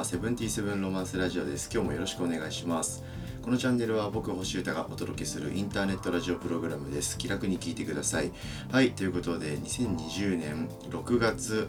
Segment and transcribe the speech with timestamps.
[0.00, 1.68] はセブンティーセブンロマンスラジオです。
[1.70, 3.04] 今日もよろしくお願いします。
[3.42, 7.16] このチャンネルは僕星歌がお届けするインターネットラジオプログラムです。
[7.16, 8.32] 気楽に聞いてください。
[8.70, 11.68] はいということで2020年6月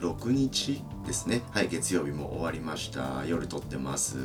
[0.00, 1.42] 6日ですね。
[1.50, 3.24] はい月曜日も終わりました。
[3.26, 4.18] 夜撮ってます。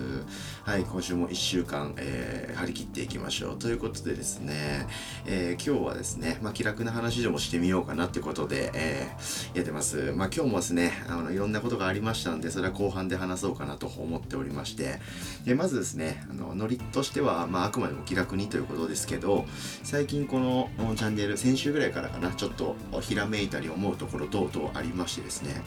[0.65, 3.57] はい今週も1週間、えー、張り切っていきましょう。
[3.57, 4.87] ということでですね、
[5.25, 10.11] えー、今日はですねまあ、気楽な話でもしてみようかなってことで、えー、やってます。
[10.11, 14.99] まあ今日もですねあのいろんなことがありましたんでそれは後半で話そうかなと思っておりまして。
[15.45, 19.45] でまずですねあのノリとしては、まあ、あくまでも気楽にということですけど
[19.83, 25.61] 最近このチャンネル先週ぐらいからかなちょっとひらめいたり思うところ等々ありましてですね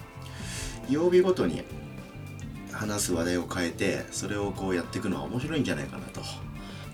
[0.88, 1.62] 曜日ごとに
[2.72, 6.20] 話す話題を変えてそれをこうやっていくのは面白いんじゃないかなと。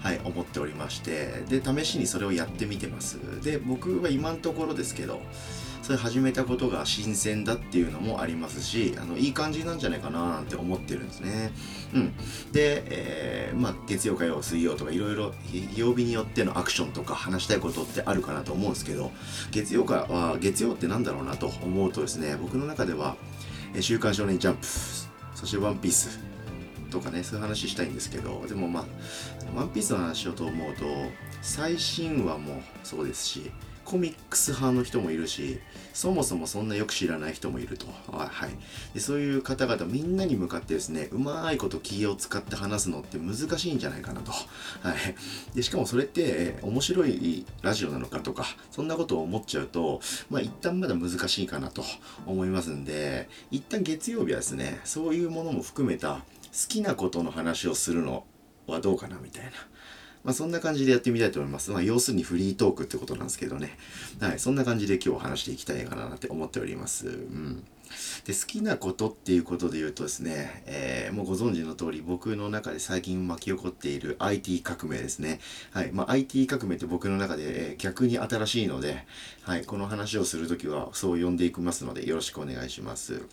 [0.04, 5.18] はい、思っておりましてで試しにそれをやってみてますで僕は今のところですけど
[5.85, 11.52] それ始めたことが新鮮だっていうのもありますしあのいい感じなんじゃないかななんて思ってるんですね。
[11.93, 12.16] うん、
[12.52, 15.35] で、えー、まあ、月曜火曜水曜とかいろいろ
[15.76, 19.13] 曜日によってのアクションとか話したいことってあるかなと思うんですけど
[19.51, 23.16] 月曜かは月曜って何だろうなと思うとですね僕の中では
[23.79, 24.66] 「週刊少年ジャンプ」
[25.37, 26.19] そして「ワンピース
[26.91, 28.85] とかねそういう話したいんですけどでもまあ
[29.54, 30.87] 「ワンピースの話をと思うと
[31.43, 33.52] 最新話もそうですし
[33.85, 35.60] コミックス派の人もいるし
[35.93, 44.38] そもそもそんなよく知らない人もいると、はい、でそういう方々みんなに向かってですねうまいこと気を使って話すのって難しいんじゃないかなと、は
[45.52, 51.85] い、でしかもそれって面白いラジオなのかとかそんなことを思っちゃうとまあ一旦まだ難しいかなと
[52.26, 56.23] 思いますんで一旦月曜日はですねそういうものも含めた好
[56.69, 58.24] きなことの話をするの
[58.66, 59.51] はどうかなみたいな。
[60.24, 61.70] まあ、そんな感じでやってみたいと思います。
[61.70, 63.76] まあ、要するにフリートークってことなんですけどね。
[64.20, 67.08] はい、そんな感じで今日話していきたいかなって思っております。
[67.08, 67.62] うん。
[68.24, 75.40] で、好きなことっていうことで言うとですね、えー、もうご存知の通り僕の中で最近巻き起こっている IT 革命ですね。
[75.72, 75.92] はい。
[75.92, 79.06] まあ、IT 革命って僕の中で逆に新しいので、
[79.42, 79.66] はい。
[79.66, 83.26] この話をするときはそう呼んでいきますのでよろしくお願いします。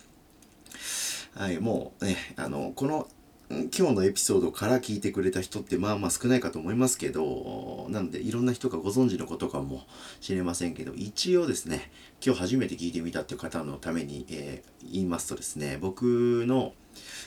[1.34, 1.58] はい。
[1.58, 3.08] もうね、あの、この
[3.52, 9.82] 今日のエピソードから聞いてくれた人ってまあまあ少ないかと思いますけど、なのでいろんな人がご存知のことかも
[10.22, 11.90] しれませんけど、一応ですね、
[12.24, 16.72] 今日初めて聞いてみたっていう方のために、えー、言いますとですね、僕の、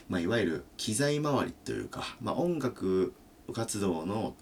[0.10, 3.14] まあ、いわゆる機材周りというか、まあ、音楽
[3.54, 4.34] 活動の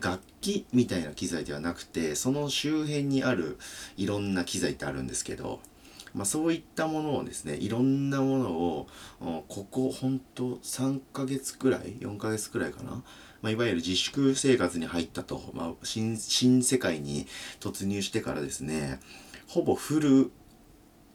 [0.00, 3.58] 楽器みたいな機材ではなくて、その周辺にある
[3.98, 5.60] いろんな機材ってあるんですけど、
[6.16, 8.86] まあ、そういったものをですねいろんなものを
[9.48, 13.02] ここ本当3ヶ月くらい4ヶ月くらいかな、
[13.42, 17.26] まあ、いわゆる自粛生活に入ったと、まあ、新新世界に
[17.60, 18.98] 突入してからですね
[19.46, 20.30] ほぼフル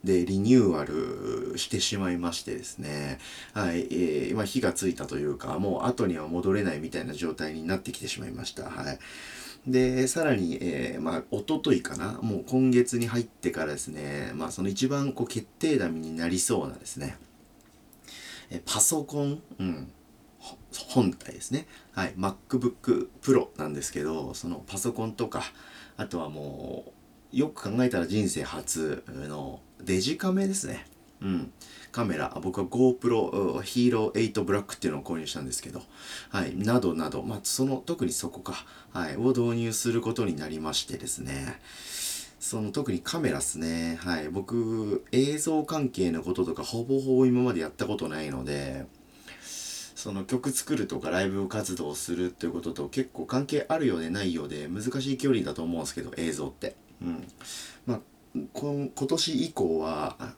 [0.03, 3.19] でリニューアルしてしまいましてですね、
[3.53, 8.63] はい、えー、まあ、火がついたというか、もう後には戻れないみたいな状態になってきてしまいました。
[8.63, 8.99] はい。
[9.67, 17.17] で、さらに、えー、まあ、おとといかな、もう今月に入ってからですね、まあ、その一番こう決定打になりそうなですね、
[18.49, 19.91] えパソコン、うん、
[20.89, 21.67] 本体ですね。
[21.93, 25.43] はい、MacBook Pro なんですけど、そのパソコンとか、
[25.95, 26.85] あとはも
[27.33, 30.85] う、よく考えたら人生初のデジカメですね。
[31.21, 31.51] うん。
[31.91, 35.81] カメラ、僕は GoPro Hero 8 Black っていうのを購入したんですけど、
[36.29, 41.59] はい、などなど、まあ、その、特にそこか、はい、を導入することになりましてですね、
[42.39, 43.99] その特にカメラっすね。
[44.01, 44.29] はい。
[44.29, 48.87] 僕、映像関係のこととかほぼほぼ今までやったことないので、
[49.95, 56.75] その曲作るとかライブ活動するっていうことと結構関係あるようでないようで難しい距離だと思うんですけど、映像って。
[57.03, 57.27] うん。
[57.85, 57.99] まあ、
[58.53, 60.33] 今年以降は、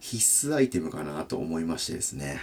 [0.00, 2.40] 必須アイテムかなと思いましてですね。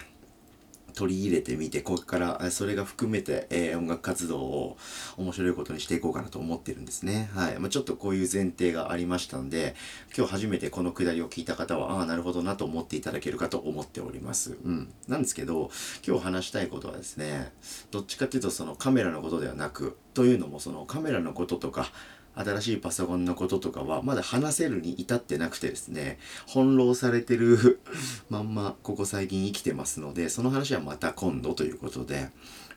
[1.00, 4.78] 取り入れてみてここからそれが含めて、えー、音楽活動を
[5.18, 7.30] 面白いことにしていこうかなと思ってるんですね。
[7.34, 9.76] はい、まあ、ちょっとこういう前提がありましたんで
[10.16, 14.58] 今日初めてこのくだりを聞いた方はああなるほどなと思っていただけるかと思っております。
[14.64, 14.94] うん。
[15.08, 15.72] なんですけど
[16.06, 17.52] 今日話したいことはですね
[17.92, 21.92] どっちかっていうとそのカメラのことではなくというのもそのカメラのこととか
[22.40, 27.82] 新しいパソコンのこととかはまだ話せるに至ってなくてですね翻弄されてる
[28.30, 32.30] まんまここ最近生きてますのでその話はまた今度ということで。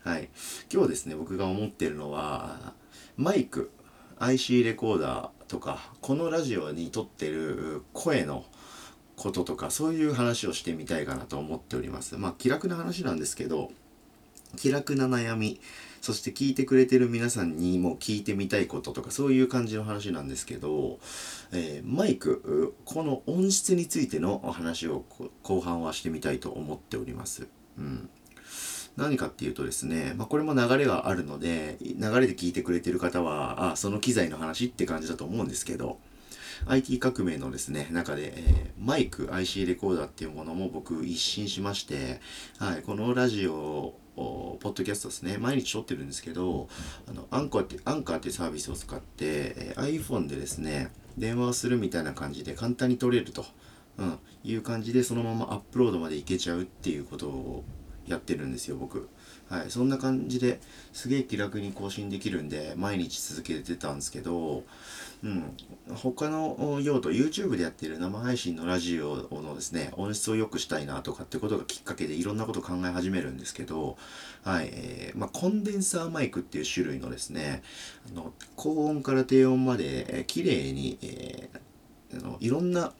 [0.03, 0.27] はい。
[0.71, 2.73] 今日ですね僕が思ってるのは
[3.15, 3.71] マイク
[4.19, 8.45] IC レコーダーとかこのラジオに撮ってる声の
[9.15, 12.17] こととかそういう話をしてみたいかなと思っております。
[12.17, 13.71] まあ気楽な話なんですけど
[14.57, 15.61] 気楽な悩み
[16.03, 20.99] そして聞いてくれてる皆さんにも聞いてみたいこととかそういう感じの話なんですけど、
[21.53, 25.05] えー、マイクこの音質についてのお話を
[25.43, 27.47] 後半はしてみたいと思っております。
[27.77, 28.09] うん
[28.97, 35.97] 何かっていうとですね、まあ、これも流れがあるので、流れで聞いてくれてる方は、あ、その機材の話って感じだと思うんですけど、
[36.67, 42.21] IT 革命のですね、中で、えー、マイク、IC レコーダーっていうものも僕一新しまして、
[42.59, 46.67] はい、このラジオポッドキャストですね、毎日撮ってるんですけど、
[47.07, 49.25] あの、アンカーって、アンカーってサービスを使って、
[49.57, 53.45] えー、iPhone でですね、電話をするみたいな感じで簡単に撮れると、
[53.97, 57.63] うん、いう感じで、そのままアップロードまでいけちゃうっていうことを
[58.07, 59.09] やってるんですよ、僕。
[59.53, 60.59] はい、そんな感じで
[60.93, 64.63] すげえ気楽に更新できるんで毎日続けてたんですけど、
[65.23, 65.55] うん、
[65.93, 73.95] 他の用途 YouTube でやってる生配信のラジオのですね音質を良くしたいなとかってことがきっかけでいろんなこと考え始めるんですけど、
[74.43, 77.61] はいえーまあ、コンデンサーマイクっていう種類のですね
[78.11, 82.91] あの高音から低音まで、えー、綺麗に、えー、あのいろんな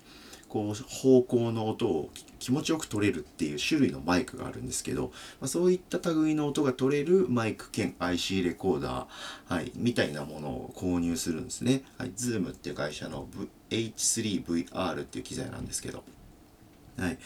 [0.54, 5.12] こう方向の音を気持ちよく取れるっていう種類のマイクがあるんですけど、
[5.42, 11.82] まあ、そういった類の音が取れるマイク兼 IC レコーダー、はい、みたいなものを購入するんですね。
[11.98, 13.50] はい、Zoom っていう会社の、v、
[13.96, 16.04] H3VR っていう機材なんですけど。
[17.00, 17.18] はい。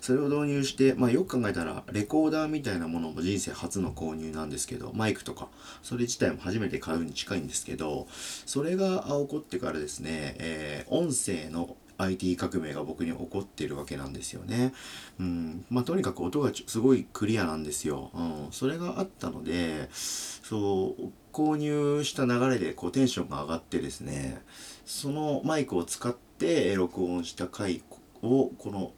[0.00, 5.48] それを導入して、まあよく考えたら、レコーダーみたいなものも人生初の購入なんですけど、マイクとか、
[5.82, 8.06] それ自体も初めて買うに近いんですけど、
[8.46, 14.72] それが起こってからですね、えー、音声の IT 革命が僕に起こってるわけなんですよね。
[15.18, 15.64] うん。
[15.70, 18.10] まあ、とにかく音がすごいクリアなんですよ。
[18.14, 18.48] うん。
[18.50, 24.42] それがあったので、そう、購入した流れでこうテンションが上がってですね、
[24.86, 27.82] そのマイクを使って録音した回
[28.22, 28.92] をこの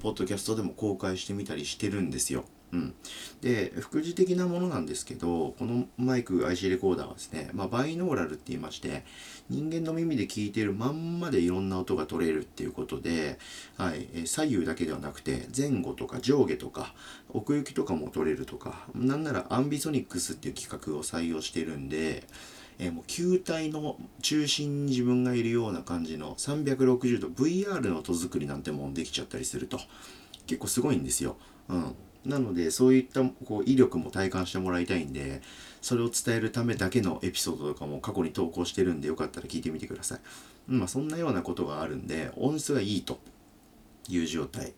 [0.00, 2.44] ポッドキャストでも公開してみたりしてるんですよ。
[2.72, 2.94] うん、
[3.42, 9.04] で副次的なものなんですけどこのマイク IC レコーダーはですね、まあ、バイノーラルって言いまして
[9.50, 13.38] 人間の耳で聞いてるまんまでいろんな音が取れるっていうことで、
[13.76, 16.94] はい、左右だけではなくて前後とか上下とか
[17.28, 22.24] 奥行きとかも取れるとかなんならアンビソニックスっていう企画を採用してるんで
[22.78, 29.78] えー、もう球体の中心に自分がいるような感じの360度 VR の音作りなんてもんできちゃったりすると
[30.46, 31.36] 結構すごいんですよ。
[31.68, 35.42] うん、なのでそういったこう威力も体感してもらいたいんで
[35.80, 40.20] それを伝えるためだけのエピソードとかも過去に投稿してるんでよかったら聞いてみてください。
[40.68, 43.18] まあそんなようなことがあるんで音質がいいと
[44.08, 44.74] いう状態。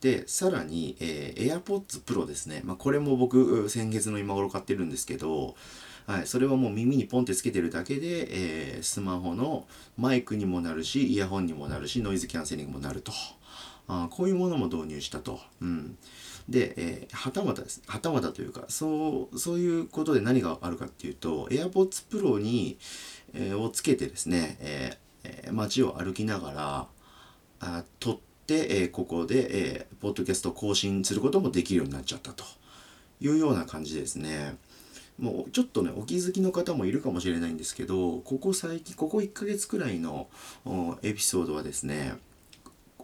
[0.00, 2.62] で、さらに、えー、AirPods Pro ですね。
[2.64, 5.56] まあこれも僕先月の今頃買ってるんですけど、
[6.06, 9.66] はい、それはもう耳にポンってつけてるだけで、えー、スマホの
[9.96, 13.12] マイクにもなるし、イヤホンにもなるし、ノイズキャンセリングもなると。
[13.88, 15.40] あこういうものも導入したと。
[15.60, 15.98] うん。
[16.48, 17.82] で、えー、はたまたです。
[17.86, 22.78] はたまたというか、そう、そういうことで何があるかっていうと、AirPods Pro に、
[23.34, 26.88] えー、をつけてですね、えー、街を歩きながら、
[27.60, 32.44] あ撮って、えー、ここで、えー、ポッドキャスト更新することもできるようになっちゃったと
[33.20, 34.56] いうような感じですね。
[35.18, 40.28] もうちょっとね、お気づきの方もいるかもしれないんですけど、ここ最近、ここ1ヶ月くらいの
[41.02, 42.16] エピソードはですね、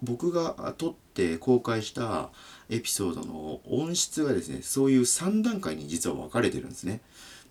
[0.03, 2.31] 僕が撮って公開した
[2.69, 7.01] エピソードの音質がですね、そういう3段階に実は分かれてるんですね。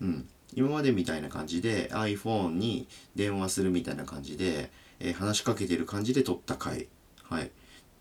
[0.00, 0.28] うん。
[0.54, 6.88] 今までみたいな感じで iPhone に電話するみたいな感じで、えー、話しかけてる感じで撮った回。
[7.22, 7.50] はい。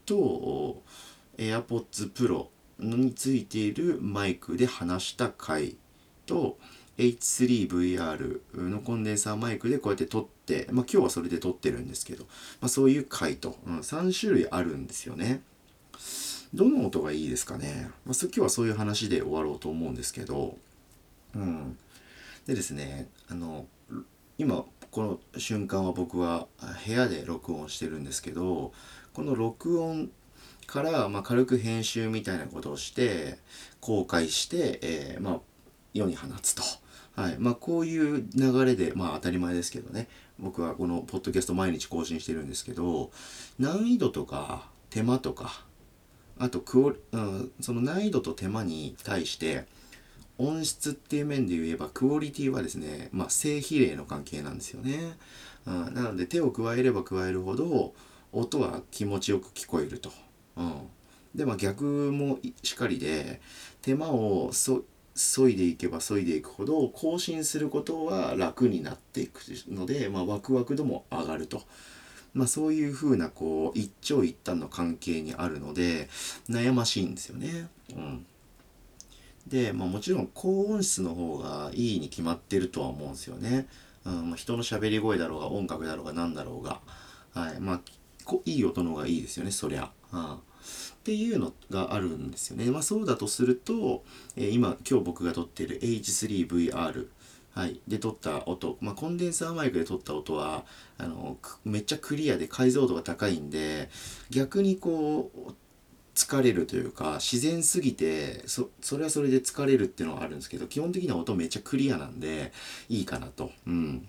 [0.06, 0.84] と、
[1.38, 2.48] AirPods Pro
[2.80, 5.78] についているマイクで話した回
[6.26, 6.58] と、
[6.98, 12.26] H3VR のコンデンサーマイクでこうやって撮って、まあ今日はそれで撮ってるんですけど、
[12.62, 15.42] まあそういう回と、うん、3種類あるんですよね。
[16.54, 20.58] どの音がいいですかね、まあ、今日はそういう話で終わろうと思うんですけど、
[21.36, 21.78] うん。
[22.46, 23.66] でですね、あの、
[24.38, 26.48] 今、この瞬間は僕は
[26.86, 28.72] 部屋で録音してるんですけど、
[29.14, 30.12] この録音
[30.68, 33.40] から、まあ、軽く編集みたいなことをして、
[33.82, 35.40] 公開して、えー、まあ、
[35.94, 36.62] 世に放つと。
[37.16, 37.36] はい。
[37.38, 40.08] まあ、こういう流れで、まあ、当たり前ですけどね。
[40.40, 43.12] 僕はこのポッドキャスト毎日更新してるんですけど、
[43.60, 45.66] 難易度とか手間とか、
[46.40, 49.66] あとクオリ、うん、その難易度と手間に対して
[50.38, 55.18] 音質っていう面で言えばクオリティはですね、まあ、正比例の関係なんですよね、
[55.66, 57.94] うん、なので手を加えれば加えるほど
[58.32, 60.12] 音は気持ちよく聞こえると、
[60.58, 60.74] うん、
[61.36, 63.42] でまあ逆もしかりで
[63.82, 64.84] 手間をそ
[65.16, 71.64] 削いでいけば削いでいくほど更新することは楽になっていくので、まあ、ワクワク度も上がると。
[72.34, 76.10] まあそういうふうなこう一長一短の関係にあるので
[76.50, 77.70] 悩ましいんですよね。
[77.96, 78.26] うん。
[79.46, 83.68] で、まあ、もちろん高音質の方がいいに決まってるとは思うんですよね。
[84.06, 86.82] うんまあ、人の喋り声だろうが音楽だろうが何だろうが、
[87.34, 87.82] はいまあ、
[88.46, 89.92] いい音の方がいいですよねそりゃ。
[90.12, 90.38] うん
[90.94, 92.70] っていうのがあるんですよね。
[92.72, 94.04] まあそうだとすると、
[94.36, 97.08] えー、今今日僕が撮ってる H3VR
[97.56, 100.66] はい、で撮った音、まあ、コンデンサーマイクで撮った音は
[100.98, 103.90] あのめっちゃクリアで解像度が高いんで
[104.32, 105.52] 逆にこう
[106.16, 112.52] 疲れるというか自然すぎてそそれはそれで疲れるっていうのはあるんですけど基本的には音めっちゃクリアなんで
[112.90, 113.52] いいかなと。
[113.68, 114.08] うん、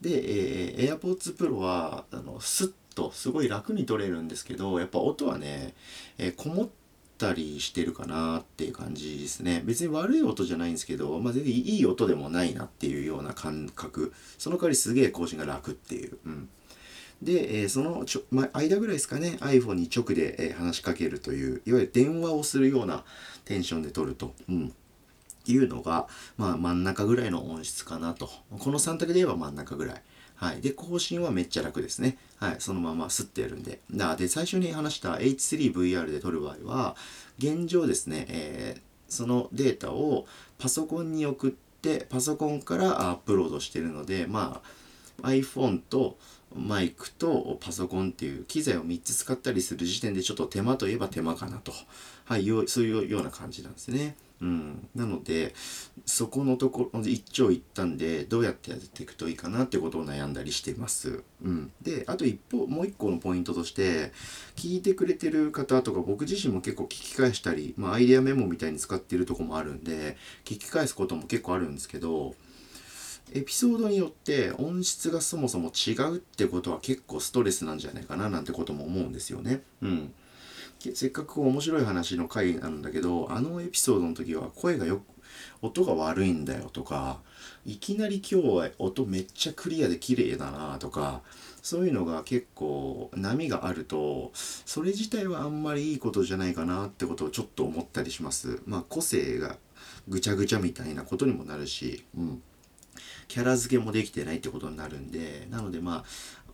[0.00, 5.74] で、えー、AirPods Pro はあのスッとすごい楽に撮れるんですけどやっぱ音はね、
[6.18, 6.68] えー、こもっ
[7.18, 9.62] たりしてるかなっていう感じですね。
[9.64, 14.12] 別に悪い音じゃないんですけど、まあ、全然いい音でもないなっていうような感覚。
[14.38, 16.48] その代わりすげえ更新が楽っていう、うん、
[17.22, 19.36] で、えー、そのちょ、ま、間ぐらいですかね。
[19.40, 23.04] iPhone に直で、えー、話しかけるといういわゆる電話をするような
[23.44, 24.72] テンションで撮ると、うん、
[25.46, 26.06] いうのが、
[26.38, 28.30] まあ、真ん中ぐらいの音質かなと。
[28.58, 30.02] この3択で言えば真ん中ぐらい。
[30.40, 30.62] はい。
[30.62, 32.16] で、更新はめっちゃ楽ですね。
[32.38, 32.56] はい。
[32.60, 33.80] そのままスッてやるんで。
[33.90, 36.96] なで、最初に話した H3VR で撮る場合は、
[37.38, 40.26] 現状ですね、えー、そのデータを
[40.58, 44.62] パソコンに送って、パソコンからアップロードしてるので、ま
[45.22, 46.16] あ、iPhone と
[46.56, 51.74] マイクとパソコンっていう機材を3つ使ったりする時点でちょっと手間といえば手間かなと。
[52.24, 52.46] はい。
[52.66, 54.16] そういうような感じなんですね。
[54.40, 55.54] うん、なので
[56.06, 61.22] そこのところ一長一短でどうやってやっていくといいかなってことを悩んだりしています。
[61.44, 64.12] うん、であと一方もう一個のポイントとして
[64.56, 72.34] 聞いてくれてる方とか僕自身も結構聞き返したり、まあ、アイデアメモみたいに使ってるとこもあるんで聞き返すことも結構あるんですけど
[73.32, 79.62] エピソードによって音質がそもそも違うってことは結構ストレスなんじゃないかななんてことも思うんですよね。
[79.82, 80.12] うん
[80.94, 85.02] せっかく面白い話の回なんだけどあのエピソードの時は声がよく
[85.62, 87.18] 音が悪いんだよとか
[87.66, 91.20] いきなり今日は音めっちゃクリアで綺麗だなとか
[91.62, 98.62] そういうのが結構波があるとそれ自体はあんまりいいことじゃないかなってことをちょっと思ったりします。
[98.66, 99.56] まあ個性が
[100.08, 102.42] ぐちゃぐちゃみたいなことにもなるし、うん、
[103.28, 106.04] キャラ付けもできてないってことになるんでなのでま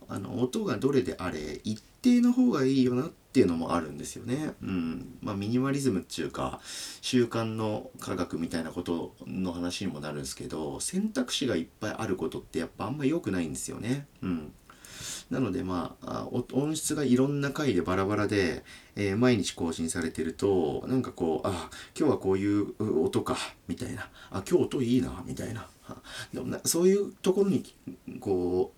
[0.09, 4.53] ああの音がどれであれ一定の方がいいよなっていうのもあるんですよね。
[4.61, 5.17] うん。
[5.21, 6.61] まあ、ミニマリズムっていうか、
[7.01, 14.07] 習慣の科学みたいなことの話にもなるんですけど、選択肢がいっぱいあることってやっぱあんま良くないんですよね。
[14.21, 14.53] うん。
[15.29, 18.63] なのでまあ、音質がいろんな回でバラバラで、
[18.95, 23.37] えー、毎日更新されてると、なんかこう、あ、今日はこういう音か、
[23.67, 24.09] みたいな。
[24.31, 25.67] あ、今日音いいな、みたいな。
[26.33, 27.63] でもなそういうところに、
[28.19, 28.76] こう、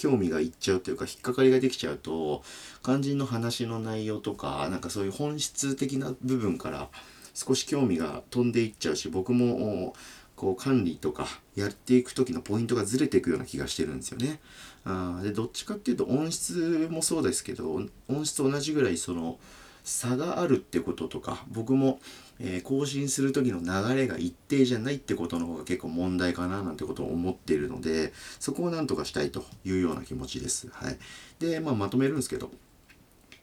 [0.00, 2.42] 興味がいっちゃうというか引っかかりができちゃうと
[2.82, 6.88] 肝心の話の内容とかなんかそういう本質的な部分から
[7.34, 9.94] 少し興味が飛んでいっちゃうし僕も
[10.36, 14.40] こう管理とかやっていく時のポイントがずれていくような気がしてるんですよね。
[14.84, 19.38] あでどっちかっていうと音質もそうですけど音質同じぐらいその
[19.84, 22.00] 差があるってこととか僕も
[22.40, 30.68] えー、更新する時の流れが一定じゃないってことの方が結構問題かななんてことを思っているのでそこをなんとかしたいというような気持ちです。
[30.72, 30.98] はい、
[31.38, 32.50] で、まあ、まとめるんですけど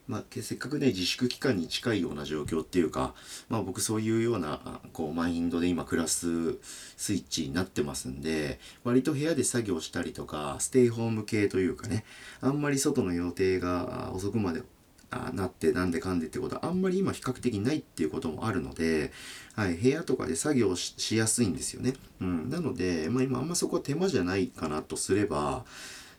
[0.08, 3.14] まあ、せっかくね自粛期間に近いような状況っていうか、
[3.50, 6.56] まあ、僕そういうようなこうマインドで今暮らす
[6.96, 12.06] スイッチになってますんで割と部屋で作業したりとかステイホーム系というかね
[12.40, 14.62] あんまり外の予定が遅くまで
[15.10, 19.10] なってなんでかんでってことはあんまり今比較的ないっていうこともあるので、
[19.54, 21.94] はい、部屋とかで作業しやすいんですよね。
[22.20, 25.64] うん、なので、まあ、今あんまそこは手間じゃないかなとすれば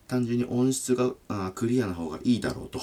[0.10, 2.80] 単純に音質があクリアな方がいいだろうと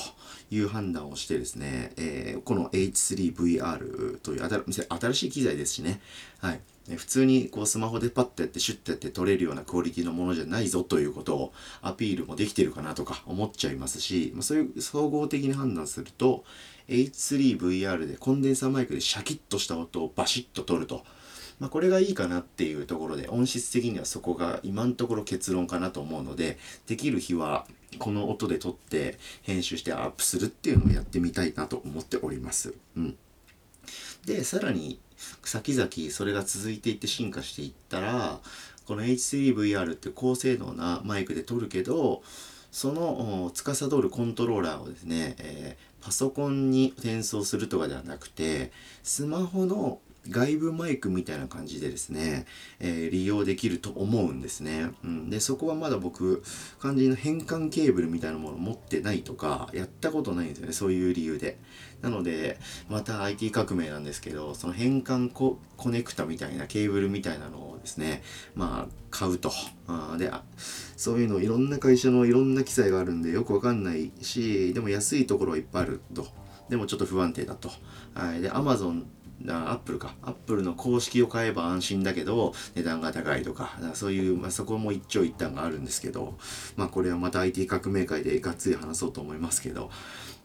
[0.51, 4.65] いう判断をしてですね、えー、この H3VR という
[5.01, 6.01] 新しい機材ですしね、
[6.39, 6.61] はい、
[6.95, 11.53] 普通にこうスマホでパッとやってシュッとやって撮れるようなクオリティのものじゃないぞということを
[11.83, 16.45] アピールもできてるかなとか思っちゃいますし、ま、そういう総合的に判断すると
[16.89, 21.03] H3VR でコンデンサーマイクでシャキッとした音をバシッと撮ると。
[21.59, 27.67] まあ、これがいいかなっていうところで音質的にはそこが今のところ結論かなと思うのでできる日は
[27.99, 32.75] この音で撮って編集してアップするっていうのをやってみたいなと思っております。
[32.97, 33.17] うん、
[34.27, 35.01] でさらに
[35.45, 38.41] 先々それが続いていって進化していったら
[38.87, 42.23] この H3VR って高性能なマイクで撮るけど
[42.71, 48.71] その司るコントローラーをですね、えー、パソコンに転送するとかではなくて
[49.03, 52.47] スマホの外部マイクみたいな感じでですね、
[52.81, 54.91] えー、利用できると思うんですね。
[55.05, 56.43] うん、で、そこはまだ僕、
[56.81, 61.59] 肝心の変換ケーブルみたいなもの持ってないとか、やったことないんですよね、そういう理由で。
[62.03, 68.23] なので、また IT 革命なんですけど、その変換ココネクタみたいなケーブルみたいなのをですね、
[68.55, 69.51] まあ、買うと。
[69.89, 70.31] あで、
[70.97, 76.27] そういうのいろんな会社のいろんな記載があるんでよくわかんないし、でも安いところはいっぱいあると。
[76.69, 77.71] でもちょっと不安定だと。
[78.15, 78.41] はい。
[78.41, 79.05] で、Amazon
[79.45, 80.15] アップルか。
[80.23, 86.39] アップルの公式を買えば安心だけど、値段が高いとか、かそういう、まあ、そこも一長一短があるんですけど、
[86.77, 89.91] まあこれはまた IT 革命会でがっつり話そうと思いますけど、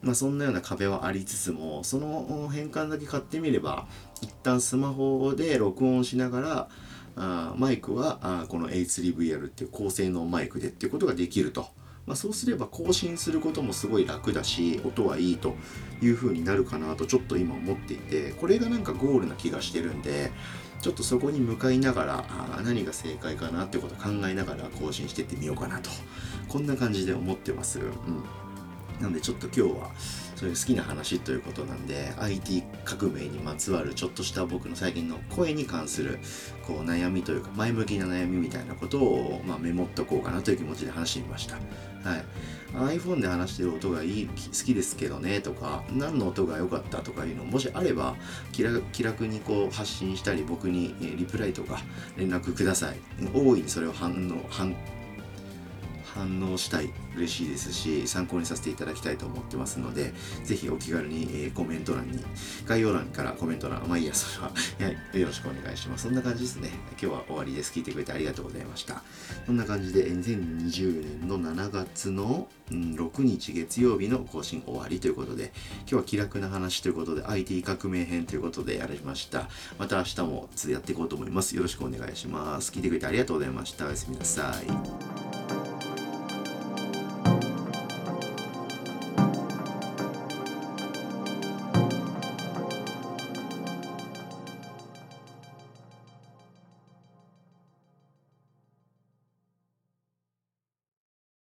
[0.02, 3.86] まあそんなような壁はありつつも、その変換だけ買ってみれば、
[4.20, 6.68] 一旦スマホで録音しながら、
[7.16, 11.66] あマイクはあこの A3VR っていう高性能マイクでっていうことができると。
[12.06, 15.54] まあ、そうすれば更新することもすごい楽だし音はいいと
[16.00, 20.32] いう風になるかなとちょっと今思っていてこれがなんかゴールな気がしてるんで
[20.80, 25.90] ちょっとそこに向かいながらあ何が正解かなってことを考えながら更新していってみようかなと
[26.48, 27.78] こんな感じで思ってます。
[27.78, 27.92] うん
[29.02, 29.90] なんでちょっと今日は
[30.36, 36.20] そういう好きな話ということなんで IT 革命にまつわるちょっとした僕の最近の声に関する
[36.66, 41.56] こう悩みというか前向きな悩みみたいなことを、まあ、メモっとこうかなという気持ちで話してみました。
[42.02, 44.32] はい、iPhone で話してる音がいい好
[44.64, 48.16] きですけどねとか何の音が良かったとかいうのもしあれば
[48.50, 51.80] 気楽にこう発信したり僕にリプライとか
[52.16, 52.96] 連絡ください
[53.32, 54.74] 大いにそれを反応反
[56.14, 60.12] 反応したい嬉しいですし参考にさせていただきたいと思ってますので
[60.44, 62.18] ぜひお気軽に、えー、コメント欄に
[62.66, 64.52] 概要欄からコメント欄まあいいやそれは。
[65.18, 66.04] よろしくお願いします。
[66.04, 66.70] そんな感じですね。
[66.92, 67.72] 今日は終わりです。
[67.72, 69.02] 聞いてくれてありがとうございました。
[69.46, 79.48] そんな感じで2020年の7月の、6日月曜日の更新終わりということで今日は気楽な話ということで IT 革命編ということでやりました。
[79.78, 81.54] また明日もやっていこうと思います。
[81.54, 82.72] よろしくお願いします。
[82.72, 83.86] 聞いてくれてありがとうございました。
[83.86, 85.31] おやすみなさい。